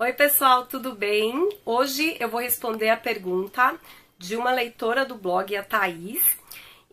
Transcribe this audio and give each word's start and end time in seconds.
Oi, 0.00 0.12
pessoal, 0.12 0.64
tudo 0.64 0.94
bem? 0.94 1.48
Hoje 1.64 2.16
eu 2.20 2.28
vou 2.28 2.40
responder 2.40 2.88
a 2.88 2.96
pergunta 2.96 3.76
de 4.16 4.36
uma 4.36 4.52
leitora 4.52 5.04
do 5.04 5.16
blog, 5.16 5.56
a 5.56 5.62
Thaís, 5.64 6.22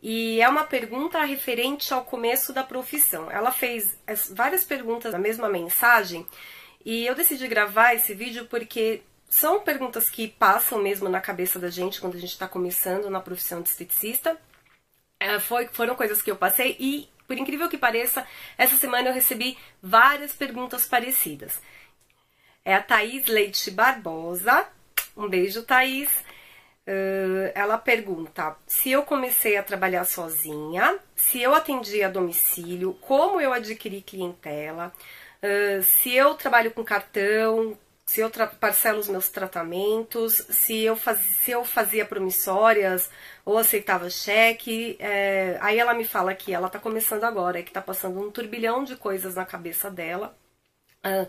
e 0.02 0.42
é 0.42 0.50
uma 0.50 0.64
pergunta 0.64 1.24
referente 1.24 1.94
ao 1.94 2.04
começo 2.04 2.52
da 2.52 2.64
profissão. 2.64 3.30
Ela 3.30 3.52
fez 3.52 3.96
várias 4.32 4.64
perguntas 4.64 5.14
na 5.14 5.20
mesma 5.20 5.48
mensagem 5.48 6.26
e 6.84 7.06
eu 7.06 7.14
decidi 7.14 7.48
gravar 7.48 7.94
esse 7.94 8.16
vídeo 8.16 8.48
porque 8.48 9.04
são 9.30 9.60
perguntas 9.60 10.10
que 10.10 10.28
passam 10.28 10.82
mesmo 10.82 11.08
na 11.08 11.22
cabeça 11.22 11.60
da 11.60 11.70
gente 11.70 12.02
quando 12.02 12.16
a 12.16 12.20
gente 12.20 12.32
está 12.32 12.48
começando 12.48 13.08
na 13.08 13.20
profissão 13.20 13.62
de 13.62 13.70
esteticista. 13.70 14.36
É, 15.20 15.40
foi, 15.40 15.68
foram 15.68 15.94
coisas 15.94 16.24
que 16.24 16.32
eu 16.32 16.36
passei 16.36 16.76
e, 16.80 17.08
por 17.28 17.38
incrível 17.38 17.70
que 17.70 17.78
pareça, 17.78 18.26
essa 18.58 18.76
semana 18.78 19.10
eu 19.10 19.14
recebi 19.14 19.60
várias 19.80 20.34
perguntas 20.34 20.88
parecidas 20.88 21.62
é 22.66 22.74
a 22.74 22.82
Thaís 22.82 23.28
Leite 23.28 23.72
Barbosa. 23.72 24.68
Um 25.16 25.30
beijo, 25.30 25.64
Thaís. 25.64 26.10
Uh, 26.88 27.50
ela 27.56 27.78
pergunta 27.80 28.56
se 28.68 28.92
eu 28.92 29.02
comecei 29.04 29.58
a 29.58 29.64
trabalhar 29.64 30.06
sozinha, 30.06 31.00
se 31.16 31.42
eu 31.42 31.56
atendi 31.56 32.04
a 32.04 32.10
domicílio, 32.10 32.94
como 33.02 33.42
eu 33.42 33.52
adquiri 33.52 34.02
clientela, 34.02 34.94
uh, 35.42 35.82
se 35.82 36.14
eu 36.14 36.36
trabalho 36.36 36.70
com 36.72 36.84
cartão, 36.84 37.76
se 38.06 38.22
eu 38.22 38.30
parcelo 38.60 39.00
os 39.00 39.08
meus 39.08 39.30
tratamentos, 39.30 40.34
se 40.50 40.84
eu, 40.84 40.96
faz, 40.96 41.20
se 41.20 41.52
eu 41.52 41.66
fazia 41.66 42.06
promissórias 42.06 43.10
ou 43.44 43.58
aceitava 43.58 44.10
cheque. 44.10 44.96
É, 45.00 45.58
aí 45.60 45.80
ela 45.80 45.94
me 45.94 46.06
fala 46.06 46.36
que 46.36 46.54
ela 46.54 46.70
tá 46.70 46.78
começando 46.78 47.24
agora, 47.24 47.64
que 47.64 47.72
tá 47.72 47.82
passando 47.82 48.20
um 48.20 48.30
turbilhão 48.32 48.84
de 48.84 48.96
coisas 48.96 49.36
na 49.36 49.46
cabeça 49.46 49.90
dela. 49.90 50.38
Uh, 51.04 51.28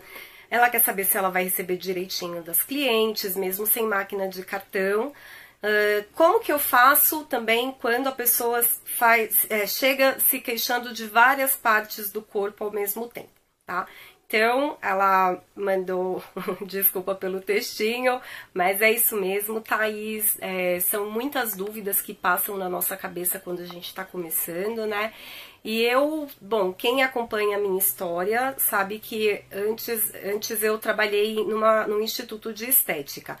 ela 0.49 0.69
quer 0.69 0.81
saber 0.81 1.05
se 1.05 1.17
ela 1.17 1.29
vai 1.29 1.43
receber 1.43 1.77
direitinho 1.77 2.41
das 2.41 2.63
clientes, 2.63 3.35
mesmo 3.35 3.65
sem 3.65 3.85
máquina 3.85 4.27
de 4.27 4.43
cartão. 4.43 5.13
Uh, 5.57 6.05
como 6.13 6.39
que 6.39 6.51
eu 6.51 6.59
faço 6.59 7.25
também 7.25 7.71
quando 7.81 8.07
a 8.07 8.11
pessoa 8.11 8.61
faz, 8.85 9.45
é, 9.49 9.65
chega 9.65 10.19
se 10.19 10.39
queixando 10.39 10.93
de 10.93 11.07
várias 11.07 11.55
partes 11.55 12.11
do 12.11 12.21
corpo 12.21 12.63
ao 12.63 12.71
mesmo 12.71 13.07
tempo, 13.07 13.31
tá? 13.65 13.87
Então, 14.27 14.77
ela 14.81 15.41
mandou 15.55 16.21
desculpa 16.67 17.15
pelo 17.15 17.39
textinho, 17.39 18.19
mas 18.53 18.81
é 18.81 18.91
isso 18.91 19.15
mesmo, 19.15 19.61
Thaís. 19.61 20.37
É, 20.41 20.81
são 20.81 21.09
muitas 21.09 21.55
dúvidas 21.55 22.01
que 22.01 22.13
passam 22.13 22.57
na 22.57 22.67
nossa 22.67 22.97
cabeça 22.97 23.39
quando 23.39 23.61
a 23.61 23.65
gente 23.65 23.85
está 23.85 24.03
começando, 24.03 24.85
né? 24.85 25.13
E 25.63 25.81
eu, 25.81 26.27
bom, 26.41 26.73
quem 26.73 27.03
acompanha 27.03 27.57
a 27.57 27.59
minha 27.61 27.79
história 27.79 28.53
sabe 28.57 28.99
que 28.99 29.41
antes, 29.51 30.13
antes 30.15 30.61
eu 30.61 30.77
trabalhei 30.77 31.35
numa, 31.45 31.87
num 31.87 32.01
instituto 32.01 32.53
de 32.53 32.69
estética. 32.69 33.39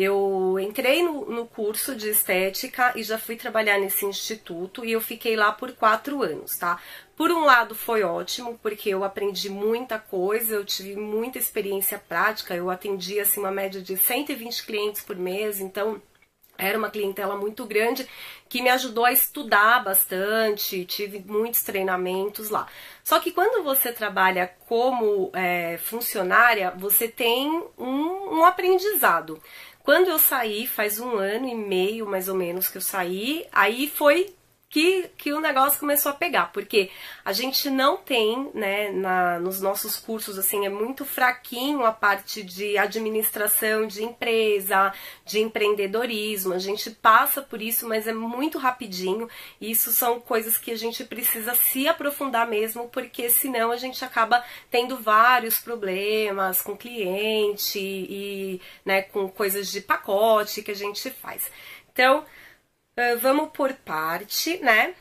Eu 0.00 0.56
entrei 0.60 1.02
no, 1.02 1.28
no, 1.28 1.44
curso 1.44 1.96
de 1.96 2.08
estética 2.08 2.92
e 2.94 3.02
já 3.02 3.18
fui 3.18 3.34
trabalhar 3.34 3.80
nesse 3.80 4.06
instituto 4.06 4.84
e 4.84 4.92
eu 4.92 5.00
fiquei 5.00 5.34
lá 5.34 5.50
por 5.50 5.72
quatro 5.72 6.22
anos, 6.22 6.56
tá? 6.56 6.80
Por 7.16 7.32
um 7.32 7.44
lado 7.44 7.74
foi 7.74 8.04
ótimo, 8.04 8.56
porque 8.62 8.90
eu 8.90 9.02
aprendi 9.02 9.50
muita 9.50 9.98
coisa, 9.98 10.54
eu 10.54 10.64
tive 10.64 10.94
muita 10.94 11.38
experiência 11.38 11.98
prática, 11.98 12.54
eu 12.54 12.70
atendi 12.70 13.18
assim 13.18 13.40
uma 13.40 13.50
média 13.50 13.82
de 13.82 13.96
120 13.96 14.64
clientes 14.66 15.02
por 15.02 15.16
mês, 15.16 15.58
então 15.60 16.00
era 16.56 16.78
uma 16.78 16.90
clientela 16.90 17.36
muito 17.36 17.64
grande 17.64 18.08
que 18.48 18.62
me 18.62 18.68
ajudou 18.68 19.04
a 19.04 19.12
estudar 19.12 19.82
bastante, 19.84 20.84
tive 20.84 21.22
muitos 21.26 21.62
treinamentos 21.62 22.50
lá. 22.50 22.66
Só 23.04 23.20
que 23.20 23.30
quando 23.30 23.62
você 23.62 23.92
trabalha 23.92 24.48
como 24.68 25.30
é, 25.34 25.78
funcionária, 25.78 26.72
você 26.76 27.08
tem 27.08 27.48
um, 27.78 28.38
um 28.38 28.44
aprendizado. 28.44 29.40
Quando 29.88 30.08
eu 30.08 30.18
saí, 30.18 30.66
faz 30.66 31.00
um 31.00 31.16
ano 31.16 31.48
e 31.48 31.54
meio 31.54 32.06
mais 32.06 32.28
ou 32.28 32.34
menos 32.34 32.68
que 32.68 32.76
eu 32.76 32.82
saí, 32.82 33.46
aí 33.50 33.88
foi 33.88 34.34
que, 34.70 35.08
que 35.16 35.32
o 35.32 35.40
negócio 35.40 35.80
começou 35.80 36.12
a 36.12 36.14
pegar, 36.14 36.52
porque 36.52 36.90
a 37.24 37.32
gente 37.32 37.70
não 37.70 37.96
tem, 37.96 38.50
né, 38.52 38.90
na, 38.90 39.38
nos 39.38 39.62
nossos 39.62 39.96
cursos, 39.96 40.38
assim, 40.38 40.66
é 40.66 40.68
muito 40.68 41.06
fraquinho 41.06 41.84
a 41.84 41.92
parte 41.92 42.42
de 42.42 42.76
administração 42.76 43.86
de 43.86 44.04
empresa, 44.04 44.92
de 45.24 45.40
empreendedorismo, 45.40 46.52
a 46.52 46.58
gente 46.58 46.90
passa 46.90 47.40
por 47.40 47.62
isso, 47.62 47.88
mas 47.88 48.06
é 48.06 48.12
muito 48.12 48.58
rapidinho, 48.58 49.28
e 49.58 49.70
isso 49.70 49.90
são 49.90 50.20
coisas 50.20 50.58
que 50.58 50.70
a 50.70 50.76
gente 50.76 51.02
precisa 51.02 51.54
se 51.54 51.88
aprofundar 51.88 52.46
mesmo, 52.46 52.90
porque 52.90 53.30
senão 53.30 53.72
a 53.72 53.76
gente 53.76 54.04
acaba 54.04 54.44
tendo 54.70 54.98
vários 54.98 55.58
problemas 55.58 56.60
com 56.60 56.76
cliente 56.76 57.78
e, 57.78 58.60
né, 58.84 59.00
com 59.00 59.28
coisas 59.30 59.70
de 59.70 59.80
pacote 59.80 60.62
que 60.62 60.70
a 60.70 60.76
gente 60.76 61.10
faz. 61.10 61.50
Então, 61.90 62.24
Uh, 62.98 63.16
vamos 63.16 63.50
por 63.50 63.72
parte, 63.74 64.58
né? 64.58 64.92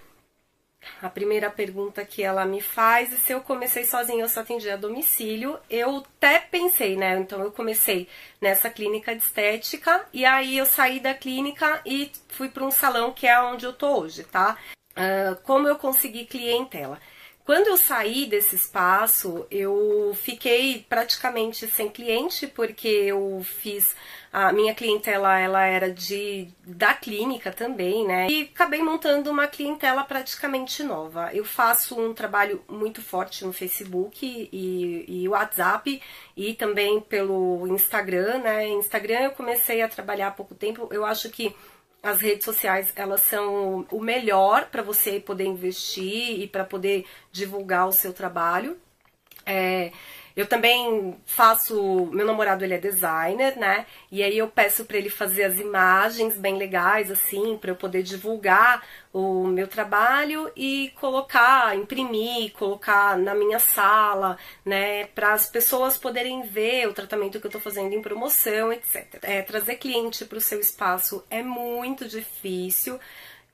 A 1.02 1.10
primeira 1.10 1.50
pergunta 1.50 2.06
que 2.06 2.22
ela 2.22 2.46
me 2.46 2.62
faz 2.62 3.12
é 3.12 3.18
se 3.18 3.34
eu 3.34 3.42
comecei 3.42 3.86
sozinha, 3.86 4.24
eu 4.24 4.30
só 4.30 4.42
atendia 4.42 4.76
a 4.76 4.78
domicílio. 4.78 5.58
Eu 5.68 5.98
até 5.98 6.38
pensei, 6.38 6.96
né? 6.96 7.18
Então 7.18 7.42
eu 7.42 7.52
comecei 7.52 8.08
nessa 8.40 8.70
clínica 8.70 9.16
de 9.16 9.24
estética 9.24 10.06
e 10.14 10.24
aí 10.26 10.60
eu 10.60 10.68
saí 10.68 11.00
da 11.00 11.16
clínica 11.16 11.82
e 11.84 12.12
fui 12.30 12.50
para 12.50 12.64
um 12.64 12.70
salão 12.70 13.12
que 13.12 13.26
é 13.26 13.42
onde 13.42 13.66
eu 13.66 13.74
tô 13.74 14.02
hoje, 14.02 14.24
tá? 14.26 14.60
Uh, 14.92 15.36
como 15.42 15.68
eu 15.68 15.76
consegui 15.76 16.26
clientela? 16.28 17.00
Quando 17.48 17.68
eu 17.68 17.78
saí 17.78 18.26
desse 18.26 18.58
espaço, 18.58 19.48
eu 19.50 20.12
fiquei 20.22 20.86
praticamente 20.90 21.66
sem 21.66 21.88
cliente, 21.88 22.46
porque 22.46 22.90
eu 22.90 23.42
fiz 23.42 23.96
a 24.34 24.52
minha 24.52 24.76
clientela 24.76 25.40
ela 25.40 25.64
era 25.64 25.90
de 25.90 26.50
da 26.66 26.94
clínica 26.94 27.50
também, 27.50 28.06
né? 28.06 28.28
E 28.30 28.52
acabei 28.54 28.84
montando 28.84 29.32
uma 29.32 29.48
clientela 29.48 30.04
praticamente 30.04 30.84
nova. 30.84 31.34
Eu 31.34 31.46
faço 31.46 31.98
um 31.98 32.14
trabalho 32.14 32.62
muito 32.68 33.02
forte 33.02 33.46
no 33.46 33.54
Facebook 33.54 34.50
e, 34.52 35.06
e 35.08 35.30
WhatsApp 35.30 36.02
e 36.36 36.54
também 36.54 37.00
pelo 37.00 37.66
Instagram, 37.68 38.40
né? 38.40 38.68
Instagram 38.68 39.22
eu 39.22 39.32
comecei 39.32 39.82
a 39.82 39.88
trabalhar 39.88 40.28
há 40.28 40.32
pouco 40.32 40.54
tempo. 40.54 40.90
Eu 40.92 41.06
acho 41.06 41.30
que 41.30 41.56
as 42.02 42.20
redes 42.22 42.46
sociais 42.46 42.92
elas 42.96 43.22
são 43.22 43.86
o 43.92 44.00
melhor 44.00 44.70
para 44.70 44.82
você 44.82 45.20
poder 45.20 45.46
investir 45.46 46.40
e 46.42 46.48
para 46.48 46.64
poder 46.64 47.06
divulgar 47.32 47.88
o 47.88 47.92
seu 47.92 48.14
trabalho. 48.14 48.78
É, 49.46 49.92
eu 50.38 50.46
também 50.46 51.18
faço, 51.26 52.06
meu 52.14 52.24
namorado 52.24 52.64
ele 52.64 52.76
é 52.76 52.78
designer, 52.78 53.58
né? 53.58 53.88
E 54.12 54.22
aí 54.22 54.38
eu 54.38 54.48
peço 54.48 54.86
para 54.86 54.96
ele 54.96 55.10
fazer 55.10 55.46
as 55.46 55.60
imagens 55.60 56.38
bem 56.38 56.58
legais 56.60 57.10
assim, 57.10 57.58
para 57.58 57.72
eu 57.72 57.76
poder 57.76 58.04
divulgar 58.04 58.84
o 59.12 59.48
meu 59.48 59.68
trabalho 59.68 60.52
e 60.56 60.94
colocar, 61.00 61.76
imprimir, 61.76 62.54
colocar 62.54 63.18
na 63.18 63.34
minha 63.34 63.58
sala, 63.58 64.38
né, 64.64 65.06
para 65.08 65.34
as 65.34 65.50
pessoas 65.50 65.98
poderem 65.98 66.44
ver 66.44 66.88
o 66.88 66.94
tratamento 66.94 67.40
que 67.40 67.48
eu 67.48 67.50
estou 67.50 67.62
fazendo 67.62 67.94
em 67.94 68.02
promoção, 68.04 68.72
etc. 68.72 69.18
É, 69.24 69.42
trazer 69.42 69.78
cliente 69.78 70.24
para 70.24 70.38
o 70.38 70.42
seu 70.42 70.60
espaço 70.60 71.26
é 71.32 71.42
muito 71.42 72.08
difícil 72.08 73.00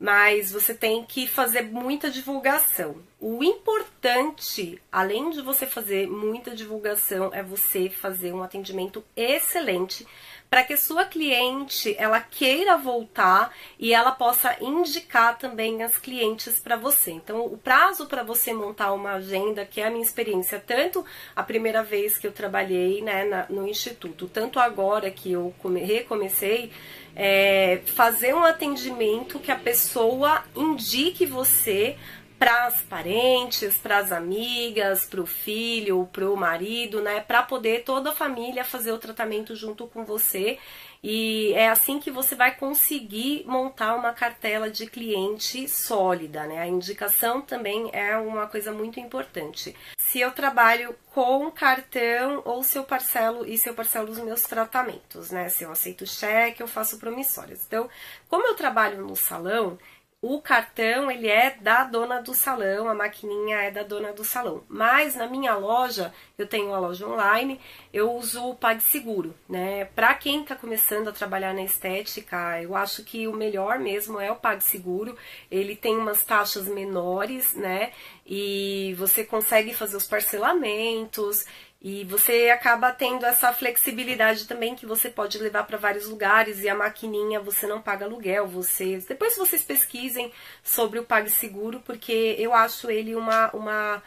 mas 0.03 0.51
você 0.51 0.73
tem 0.73 1.05
que 1.05 1.25
fazer 1.25 1.61
muita 1.61 2.11
divulgação. 2.11 2.97
O 3.21 3.41
importante, 3.41 4.77
além 4.91 5.29
de 5.29 5.41
você 5.41 5.65
fazer 5.65 6.09
muita 6.09 6.53
divulgação, 6.53 7.29
é 7.33 7.41
você 7.41 7.89
fazer 7.89 8.33
um 8.33 8.43
atendimento 8.43 9.01
excelente 9.15 10.05
para 10.53 10.63
que 10.63 10.77
sua 10.77 11.03
cliente 11.03 11.95
ela 11.97 12.19
queira 12.19 12.77
voltar 12.77 13.51
e 13.79 13.91
ela 13.91 14.11
possa 14.11 14.55
indicar 14.61 15.35
também 15.35 15.81
as 15.81 15.97
clientes 15.97 16.59
para 16.59 16.75
você. 16.75 17.09
Então, 17.09 17.43
o 17.43 17.57
prazo 17.57 18.05
para 18.05 18.21
você 18.21 18.53
montar 18.53 18.93
uma 18.93 19.13
agenda, 19.13 19.65
que 19.65 19.81
é 19.81 19.87
a 19.87 19.89
minha 19.89 20.03
experiência, 20.05 20.63
tanto 20.63 21.03
a 21.35 21.41
primeira 21.41 21.81
vez 21.81 22.19
que 22.19 22.27
eu 22.27 22.31
trabalhei 22.31 23.01
né, 23.01 23.25
na, 23.25 23.47
no 23.49 23.67
instituto, 23.67 24.27
tanto 24.27 24.59
agora 24.59 25.09
que 25.09 25.31
eu 25.31 25.51
come, 25.57 25.79
recomecei, 25.79 26.71
é, 27.15 27.81
fazer 27.87 28.35
um 28.35 28.43
atendimento 28.43 29.39
que 29.39 29.51
a 29.51 29.57
pessoa 29.57 30.43
indique 30.55 31.25
você 31.25 31.97
para 32.43 32.65
as 32.65 32.81
parentes, 32.81 33.77
para 33.77 33.99
as 33.99 34.11
amigas, 34.11 35.05
para 35.05 35.21
o 35.21 35.25
filho, 35.25 36.09
para 36.11 36.29
o 36.29 36.35
marido, 36.35 37.01
né? 37.01 37.21
Para 37.21 37.41
poder 37.41 37.85
toda 37.85 38.09
a 38.09 38.13
família 38.13 38.65
fazer 38.65 38.91
o 38.91 38.97
tratamento 38.97 39.55
junto 39.55 39.87
com 39.87 40.03
você. 40.03 40.59
E 41.01 41.53
é 41.53 41.69
assim 41.69 42.01
que 42.01 42.11
você 42.11 42.35
vai 42.35 42.53
conseguir 42.53 43.45
montar 43.47 43.95
uma 43.95 44.11
cartela 44.11 44.69
de 44.69 44.87
cliente 44.87 45.69
sólida, 45.69 46.45
né? 46.45 46.59
A 46.59 46.67
indicação 46.67 47.41
também 47.41 47.89
é 47.93 48.17
uma 48.17 48.45
coisa 48.45 48.73
muito 48.73 48.99
importante. 48.99 49.73
Se 49.97 50.19
eu 50.19 50.31
trabalho 50.31 50.93
com 51.13 51.49
cartão 51.49 52.41
ou 52.43 52.61
se 52.61 52.77
eu 52.77 52.83
parcelo 52.83 53.45
e 53.45 53.57
se 53.57 53.69
eu 53.69 53.73
parcelo 53.73 54.11
os 54.11 54.19
meus 54.19 54.41
tratamentos, 54.41 55.31
né? 55.31 55.47
Se 55.47 55.63
eu 55.63 55.71
aceito 55.71 56.05
cheque, 56.05 56.61
eu 56.61 56.67
faço 56.67 56.99
promissórias. 56.99 57.63
Então, 57.65 57.89
como 58.27 58.45
eu 58.45 58.53
trabalho 58.53 59.01
no 59.07 59.15
salão, 59.15 59.77
o 60.23 60.41
cartão 60.41 61.11
ele 61.11 61.27
é 61.27 61.49
da 61.59 61.83
dona 61.83 62.21
do 62.21 62.33
salão, 62.33 62.87
a 62.87 62.95
maquininha 62.95 63.57
é 63.57 63.69
da 63.69 63.83
dona 63.83 64.13
do 64.13 64.23
salão. 64.23 64.63
Mas 64.69 65.17
na 65.17 65.27
minha 65.27 65.53
loja, 65.53 66.13
eu 66.37 66.47
tenho 66.47 66.67
uma 66.67 66.79
loja 66.79 67.05
online, 67.05 67.59
eu 67.91 68.09
uso 68.13 68.41
o 68.51 68.55
PagSeguro, 68.55 69.35
né? 69.49 69.83
Para 69.83 70.13
quem 70.13 70.41
está 70.41 70.55
começando 70.55 71.09
a 71.09 71.11
trabalhar 71.11 71.53
na 71.53 71.61
estética, 71.61 72.61
eu 72.61 72.73
acho 72.73 73.03
que 73.03 73.27
o 73.27 73.33
melhor 73.33 73.79
mesmo 73.79 74.17
é 74.17 74.31
o 74.31 74.37
PagSeguro. 74.37 75.17
Ele 75.51 75.75
tem 75.75 75.97
umas 75.97 76.23
taxas 76.23 76.69
menores, 76.69 77.53
né? 77.53 77.91
E 78.25 78.95
você 78.97 79.25
consegue 79.25 79.73
fazer 79.73 79.97
os 79.97 80.07
parcelamentos 80.07 81.45
e 81.83 82.05
você 82.05 82.49
acaba 82.49 82.93
tendo 82.93 83.25
essa 83.25 83.51
flexibilidade 83.51 84.47
também 84.47 84.73
que 84.73 84.85
você 84.85 85.09
pode 85.09 85.37
levar 85.37 85.65
para 85.65 85.77
vários 85.77 86.07
lugares 86.07 86.61
e 86.61 86.69
a 86.69 86.75
maquininha 86.75 87.41
você 87.41 87.67
não 87.67 87.81
paga 87.81 88.05
aluguel, 88.05 88.47
você 88.47 88.99
depois 88.99 89.35
vocês 89.35 89.63
pesquisem 89.63 90.31
sobre 90.63 90.97
o 90.99 91.05
PagSeguro 91.05 91.81
porque 91.81 92.35
eu 92.39 92.53
acho 92.53 92.89
ele 92.89 93.15
uma 93.15 93.51
uma 93.53 94.01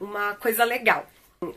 uma 0.00 0.34
coisa 0.36 0.64
legal. 0.64 1.06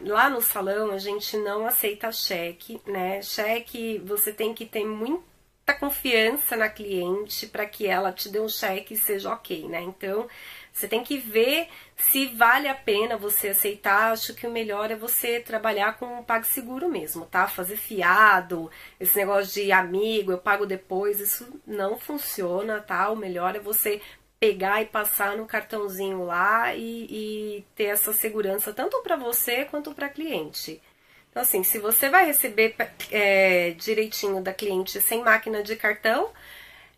Lá 0.01 0.29
no 0.29 0.41
salão 0.41 0.91
a 0.91 0.97
gente 0.97 1.37
não 1.37 1.65
aceita 1.65 2.11
cheque, 2.11 2.81
né? 2.85 3.21
Cheque 3.21 3.99
você 4.05 4.33
tem 4.33 4.53
que 4.53 4.65
ter 4.65 4.85
muita 4.85 5.32
confiança 5.71 6.57
na 6.57 6.67
cliente 6.67 7.45
para 7.47 7.65
que 7.65 7.85
ela 7.85 8.11
te 8.11 8.27
dê 8.27 8.39
um 8.39 8.49
cheque 8.49 8.95
e 8.95 8.97
seja 8.97 9.31
ok, 9.31 9.67
né? 9.67 9.81
Então 9.81 10.27
você 10.71 10.87
tem 10.87 11.03
que 11.03 11.17
ver 11.17 11.67
se 11.95 12.25
vale 12.25 12.67
a 12.67 12.73
pena 12.73 13.15
você 13.15 13.49
aceitar. 13.49 14.11
Acho 14.11 14.33
que 14.33 14.47
o 14.47 14.51
melhor 14.51 14.89
é 14.89 14.95
você 14.95 15.39
trabalhar 15.39 15.97
com 15.97 16.19
o 16.19 16.23
PagSeguro 16.23 16.89
mesmo, 16.89 17.25
tá? 17.27 17.47
Fazer 17.47 17.77
fiado, 17.77 18.71
esse 18.99 19.15
negócio 19.15 19.53
de 19.53 19.71
amigo, 19.71 20.31
eu 20.31 20.37
pago 20.39 20.65
depois, 20.65 21.19
isso 21.19 21.61
não 21.67 21.97
funciona, 21.97 22.81
tá? 22.81 23.09
O 23.09 23.15
melhor 23.15 23.55
é 23.55 23.59
você 23.59 24.01
pegar 24.39 24.81
e 24.81 24.85
passar 24.85 25.37
no 25.37 25.45
cartãozinho 25.45 26.25
lá 26.25 26.75
e, 26.75 27.07
e 27.09 27.65
ter 27.75 27.85
essa 27.85 28.11
segurança 28.11 28.73
tanto 28.73 29.01
para 29.01 29.15
você 29.15 29.65
quanto 29.65 29.93
para 29.93 30.09
cliente. 30.09 30.81
Então, 31.33 31.41
assim, 31.41 31.63
se 31.63 31.79
você 31.79 32.09
vai 32.09 32.27
receber 32.27 32.75
é, 33.11 33.71
direitinho 33.71 34.39
da 34.39 34.53
cliente 34.53 35.01
sem 35.01 35.23
máquina 35.23 35.63
de 35.63 35.75
cartão, 35.75 36.29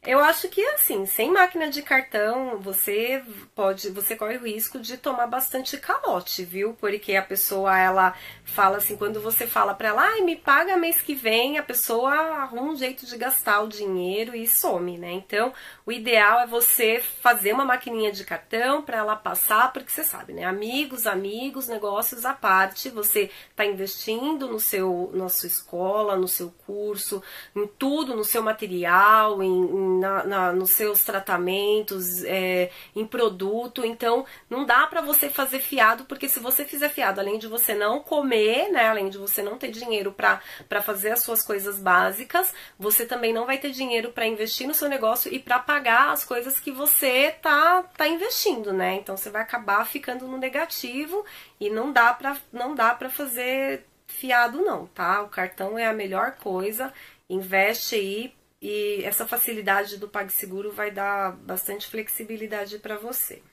eu 0.06 0.20
acho 0.24 0.48
que 0.50 0.64
assim, 0.68 1.06
sem 1.06 1.32
máquina 1.32 1.70
de 1.70 1.82
cartão, 1.82 2.58
você 2.60 3.24
pode, 3.56 3.90
você 3.90 4.16
corre 4.16 4.38
o 4.38 4.46
risco 4.46 4.80
de 4.80 4.98
tomar 4.98 5.28
bastante 5.28 5.78
calote, 5.78 6.46
viu? 6.46 6.76
Porque 6.80 7.16
a 7.16 7.22
pessoa 7.22 7.78
ela 7.78 8.16
fala 8.44 8.78
assim, 8.78 8.96
quando 8.96 9.20
você 9.20 9.48
fala 9.48 9.74
para 9.74 9.90
ela, 9.90 10.02
ai, 10.04 10.22
me 10.22 10.36
paga 10.36 10.78
mês 10.78 11.02
que 11.02 11.16
vem, 11.16 11.58
a 11.58 11.64
pessoa 11.64 12.14
arruma 12.14 12.72
um 12.72 12.76
jeito 12.76 13.06
de 13.06 13.18
gastar 13.18 13.62
o 13.62 13.68
dinheiro 13.68 14.36
e 14.36 14.48
some, 14.48 14.98
né? 14.98 15.12
Então, 15.14 15.52
o 15.86 15.92
ideal 15.92 16.40
é 16.40 16.48
você 16.48 17.02
fazer 17.22 17.54
uma 17.54 17.66
maquininha 17.66 18.12
de 18.12 18.24
cartão 18.24 18.82
para 18.82 18.98
ela 18.98 19.16
passar, 19.16 19.74
porque 19.74 19.92
você 19.92 20.04
sabe, 20.04 20.34
né? 20.34 20.44
Amigos, 20.44 21.08
amigos, 21.08 21.68
negócios 21.68 22.26
à 22.26 22.34
parte, 22.34 22.90
você 22.90 23.30
tá 23.56 23.66
investindo 23.66 24.48
no 24.48 24.60
seu, 24.60 25.10
na 25.14 25.30
sua 25.30 25.48
escola, 25.48 26.16
no 26.16 26.28
seu 26.28 26.54
curso, 26.66 27.24
em 27.56 27.68
tudo, 27.68 28.16
no 28.16 28.24
seu 28.24 28.44
material, 28.44 29.42
em, 29.42 29.50
em 29.50 29.95
na, 30.00 30.24
na, 30.24 30.54
nos 30.54 30.72
seus 30.72 31.04
tratamentos, 31.04 32.24
é, 32.24 32.70
em 32.96 33.06
produto. 33.06 33.86
Então, 33.86 34.26
não 34.50 34.66
dá 34.66 34.88
para 34.88 35.02
você 35.02 35.30
fazer 35.30 35.60
fiado, 35.60 36.06
porque 36.06 36.28
se 36.28 36.40
você 36.40 36.66
fizer 36.66 36.90
fiado, 36.90 37.20
além 37.20 37.40
de 37.40 37.48
você 37.48 37.74
não 37.74 38.00
comer, 38.00 38.70
né, 38.72 38.88
além 38.88 39.10
de 39.10 39.18
você 39.18 39.42
não 39.42 39.58
ter 39.58 39.72
dinheiro 39.72 40.12
para 40.12 40.82
fazer 40.82 41.12
as 41.12 41.24
suas 41.24 41.42
coisas 41.42 41.78
básicas, 41.78 42.54
você 42.78 43.06
também 43.06 43.34
não 43.34 43.46
vai 43.46 43.58
ter 43.58 43.72
dinheiro 43.72 44.12
para 44.12 44.28
investir 44.28 44.68
no 44.68 44.74
seu 44.74 44.90
negócio 44.90 45.34
e 45.34 45.40
para 45.40 45.60
pagar 45.60 46.12
as 46.12 46.24
coisas 46.24 46.60
que 46.60 46.72
você 46.72 47.32
tá, 47.42 47.84
tá 47.96 48.08
investindo, 48.08 48.74
né? 48.74 48.96
Então, 48.96 49.18
você 49.18 49.30
vai 49.30 49.42
acabar 49.42 49.86
ficando 49.86 50.28
no 50.28 50.38
negativo 50.38 51.26
e 51.60 51.70
não 51.70 51.92
dá 51.92 52.14
para 52.14 52.38
não 52.52 52.76
dá 52.76 52.94
para 52.94 53.10
fazer 53.10 53.86
fiado 54.08 54.62
não, 54.62 54.88
tá? 54.88 55.22
O 55.22 55.30
cartão 55.30 55.78
é 55.78 55.86
a 55.86 55.94
melhor 55.94 56.34
coisa. 56.34 56.94
Investe 57.30 57.96
aí 57.96 58.34
e 58.68 59.04
essa 59.04 59.28
facilidade 59.28 59.96
do 59.96 60.10
PagSeguro 60.10 60.72
vai 60.72 60.90
dar 60.90 61.34
bastante 61.34 61.86
flexibilidade 61.86 62.80
para 62.80 62.98
você. 62.98 63.44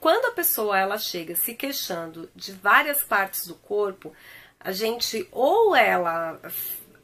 Quando 0.00 0.24
a 0.24 0.32
pessoa 0.32 0.76
ela 0.76 0.98
chega 0.98 1.36
se 1.36 1.54
queixando 1.54 2.28
de 2.34 2.50
várias 2.50 3.04
partes 3.04 3.46
do 3.46 3.54
corpo, 3.54 4.12
a 4.58 4.72
gente 4.72 5.28
ou 5.30 5.76
ela 5.76 6.40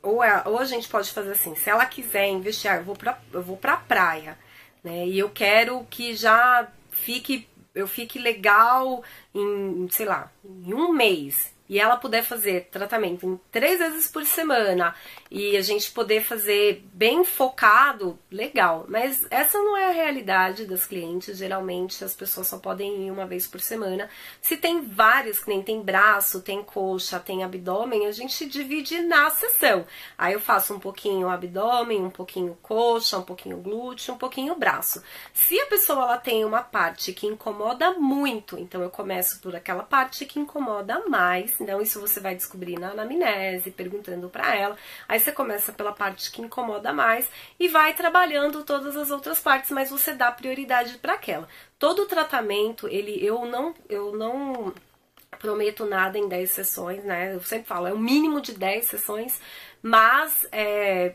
ou, 0.03 0.25
ela, 0.25 0.49
ou 0.49 0.59
a 0.59 0.65
gente 0.65 0.89
pode 0.89 1.13
fazer 1.13 1.31
assim, 1.31 1.55
se 1.55 1.71
ela 1.71 1.87
quiser 1.87 2.27
investir, 2.27 2.69
ah, 2.69 2.79
eu 2.79 2.85
vou 2.85 2.97
para 2.97 3.23
eu 3.33 3.43
vou 3.43 3.57
para 3.57 3.77
praia, 3.77 4.37
né? 4.83 5.07
E 5.07 5.17
eu 5.17 5.31
quero 5.31 5.87
que 5.89 6.17
já 6.17 6.69
fique 6.91 7.49
eu 7.73 7.87
fique 7.87 8.19
legal 8.19 9.05
em, 9.33 9.89
sei 9.89 10.07
lá, 10.07 10.33
em 10.45 10.75
um 10.75 10.93
mês 10.93 11.55
e 11.71 11.79
ela 11.79 11.97
puder 11.97 12.25
fazer 12.25 12.69
tratamento 12.69 13.25
em 13.25 13.41
três 13.53 13.79
vezes 13.79 14.11
por 14.11 14.27
semana 14.27 14.93
e 15.31 15.57
a 15.57 15.63
gente 15.63 15.93
poder 15.93 16.21
fazer 16.21 16.85
bem 16.93 17.23
focado, 17.25 18.19
legal. 18.29 18.87
Mas 18.89 19.25
essa 19.31 19.57
não 19.57 19.77
é 19.77 19.87
a 19.87 19.93
realidade 19.93 20.67
das 20.67 20.85
clientes. 20.85 21.39
Geralmente 21.39 22.03
as 22.03 22.13
pessoas 22.13 22.49
só 22.49 22.59
podem 22.59 23.07
ir 23.07 23.13
uma 23.13 23.25
vez 23.25 23.47
por 23.47 23.61
semana. 23.61 24.11
Se 24.43 24.57
tem 24.57 24.81
vários, 24.81 25.39
que 25.39 25.49
nem 25.49 25.63
tem 25.63 25.81
braço, 25.81 26.43
tem 26.43 26.61
coxa, 26.61 27.21
tem 27.21 27.45
abdômen, 27.45 28.09
a 28.09 28.11
gente 28.11 28.47
divide 28.47 29.03
na 29.03 29.31
sessão. 29.31 29.87
Aí 30.19 30.33
eu 30.33 30.41
faço 30.41 30.75
um 30.75 30.81
pouquinho 30.81 31.29
abdômen, 31.29 32.05
um 32.05 32.11
pouquinho 32.11 32.59
coxa, 32.61 33.17
um 33.17 33.23
pouquinho 33.23 33.59
glúteo, 33.59 34.15
um 34.15 34.19
pouquinho 34.19 34.57
braço. 34.57 35.01
Se 35.33 35.61
a 35.61 35.67
pessoa 35.67 36.03
ela 36.03 36.19
tem 36.19 36.45
uma 36.45 36.63
parte 36.63 37.13
que 37.13 37.29
incomoda 37.29 37.93
muito, 37.93 38.59
então 38.59 38.83
eu 38.83 38.91
começo 38.91 39.41
por 39.41 39.55
aquela 39.55 39.85
parte 39.85 40.27
que 40.27 40.41
incomoda 40.41 41.05
mais 41.09 41.60
então, 41.61 41.81
isso 41.81 42.01
você 42.01 42.21
vai 42.21 42.35
descobrir 42.35 42.79
na 42.79 42.91
anamnese, 42.91 43.71
perguntando 43.71 44.29
para 44.29 44.57
ela. 44.57 44.77
Aí 45.09 45.21
você 45.21 45.31
começa 45.31 45.73
pela 45.73 45.93
parte 45.93 46.31
que 46.31 46.41
incomoda 46.43 46.93
mais 46.93 47.29
e 47.59 47.69
vai 47.69 47.95
trabalhando 47.95 48.65
todas 48.65 48.97
as 48.97 49.11
outras 49.11 49.41
partes, 49.41 49.71
mas 49.71 49.91
você 49.91 50.15
dá 50.15 50.33
prioridade 50.33 50.99
para 50.99 51.15
aquela. 51.15 51.49
Todo 51.79 52.03
o 52.03 52.07
tratamento, 52.07 52.89
ele 52.89 53.25
eu 53.25 53.45
não 53.45 53.75
eu 53.89 54.17
não 54.17 54.73
prometo 55.39 55.87
nada 55.87 56.19
em 56.19 56.29
10 56.29 56.51
sessões, 56.51 57.05
né? 57.05 57.35
Eu 57.35 57.41
sempre 57.43 57.67
falo, 57.67 57.87
é 57.87 57.93
o 57.93 57.99
mínimo 57.99 58.41
de 58.41 58.53
10 58.53 58.87
sessões, 58.87 59.41
mas 59.83 60.47
é, 60.53 61.15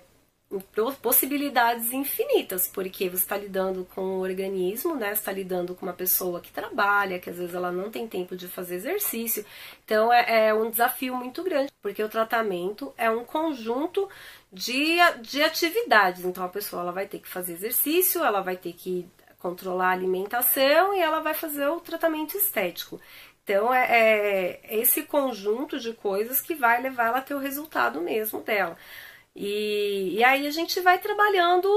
possibilidades 1.02 1.92
infinitas, 1.92 2.68
porque 2.68 3.10
você 3.10 3.24
está 3.24 3.36
lidando 3.36 3.86
com 3.96 4.02
o 4.02 4.20
organismo, 4.20 4.96
né? 4.96 5.12
está 5.12 5.32
lidando 5.32 5.74
com 5.74 5.86
uma 5.86 5.94
pessoa 5.94 6.40
que 6.40 6.52
trabalha, 6.52 7.20
que 7.20 7.30
às 7.30 7.38
vezes 7.38 7.56
ela 7.56 7.72
não 7.72 7.90
tem 7.90 8.08
tempo 8.08 8.36
de 8.36 8.48
fazer 8.48 8.76
exercício. 8.76 9.46
Então 9.84 10.14
é, 10.14 10.48
é 10.48 10.54
um 10.54 10.70
desafio 10.70 11.16
muito 11.16 11.44
grande, 11.44 11.72
porque 11.82 12.04
o 12.04 12.10
tratamento 12.10 12.94
é 12.98 13.10
um 13.10 13.26
conjunto 13.26 14.08
de, 14.52 14.98
de 15.22 15.42
atividades. 15.44 16.24
Então 16.24 16.44
a 16.44 16.50
pessoa 16.50 16.84
ela 16.84 16.92
vai 16.92 17.08
ter 17.08 17.20
que 17.20 17.28
fazer 17.28 17.54
exercício, 17.54 18.24
ela 18.24 18.42
vai 18.42 18.56
ter 18.56 18.74
que 18.74 19.08
controlar 19.40 19.90
a 19.90 19.92
alimentação 19.92 20.94
e 20.94 21.00
ela 21.00 21.20
vai 21.20 21.34
fazer 21.34 21.68
o 21.68 21.80
tratamento 21.80 22.38
estético. 22.38 23.00
Então 23.44 23.74
é, 23.74 24.60
é 24.64 24.78
esse 24.78 25.04
conjunto 25.04 25.80
de 25.80 25.94
coisas 25.94 26.40
que 26.42 26.56
vai 26.56 26.82
levar 26.82 27.08
ela 27.08 27.18
a 27.20 27.22
ter 27.22 27.36
o 27.36 27.40
resultado 27.40 28.02
mesmo 28.02 28.42
dela. 28.42 28.78
E, 29.36 30.16
e 30.18 30.24
aí 30.24 30.48
a 30.48 30.52
gente 30.52 30.80
vai 30.80 30.98
trabalhando 30.98 31.68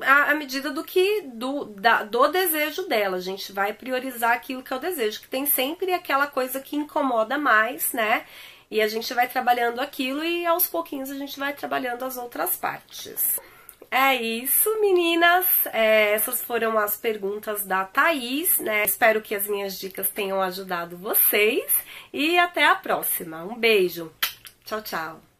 à, 0.00 0.34
medida 0.34 0.70
do 0.70 0.84
que 0.84 1.22
do, 1.22 1.64
da, 1.64 2.02
do 2.02 2.28
desejo 2.28 2.86
dela. 2.86 3.16
A 3.16 3.20
gente 3.20 3.52
vai 3.52 3.72
priorizar 3.72 4.32
aquilo 4.32 4.62
que 4.62 4.72
é 4.72 4.76
o 4.76 4.80
desejo, 4.80 5.20
que 5.20 5.28
tem 5.28 5.46
sempre 5.46 5.92
aquela 5.92 6.26
coisa 6.26 6.60
que 6.60 6.76
incomoda 6.76 7.38
mais, 7.38 7.92
né? 7.92 8.24
E 8.70 8.80
a 8.80 8.88
gente 8.88 9.12
vai 9.14 9.28
trabalhando 9.28 9.80
aquilo 9.80 10.24
e 10.24 10.44
aos 10.44 10.66
pouquinhos 10.66 11.10
a 11.10 11.14
gente 11.14 11.38
vai 11.38 11.52
trabalhando 11.52 12.04
as 12.04 12.16
outras 12.16 12.56
partes. 12.56 13.38
É 13.90 14.14
isso, 14.16 14.80
meninas. 14.80 15.46
É, 15.72 16.12
essas 16.12 16.42
foram 16.42 16.76
as 16.76 16.96
perguntas 16.96 17.64
da 17.64 17.84
Thaís, 17.84 18.58
né? 18.58 18.82
Espero 18.84 19.22
que 19.22 19.34
as 19.34 19.46
minhas 19.46 19.78
dicas 19.78 20.08
tenham 20.08 20.42
ajudado 20.42 20.96
vocês. 20.96 21.72
E 22.12 22.36
até 22.36 22.64
a 22.64 22.74
próxima. 22.74 23.44
Um 23.44 23.54
beijo. 23.54 24.12
Tchau, 24.64 24.82
tchau. 24.82 25.33